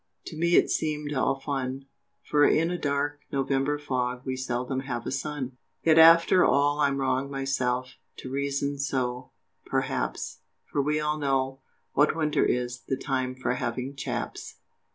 To 0.25 0.35
me 0.35 0.55
it 0.55 0.71
seem'd 0.71 1.13
all 1.13 1.39
fun 1.39 1.85
For 2.23 2.43
in 2.43 2.71
a 2.71 2.77
dark 2.79 3.19
November 3.31 3.77
fog 3.77 4.23
We 4.25 4.35
seldom 4.35 4.79
have 4.79 5.05
a 5.05 5.11
sun! 5.11 5.57
Yet 5.83 5.99
after 5.99 6.43
all 6.43 6.79
I'm 6.79 6.97
wrong 6.97 7.29
myself 7.29 7.97
To 8.17 8.31
reason 8.31 8.79
so, 8.79 9.29
perhaps, 9.63 10.39
For 10.65 10.81
we 10.81 10.99
all 10.99 11.19
know 11.19 11.59
what 11.93 12.15
winter 12.15 12.43
is 12.43 12.79
The 12.79 12.97
time 12.97 13.35
for 13.35 13.53
having 13.53 13.95
CHAPS. 13.95 14.55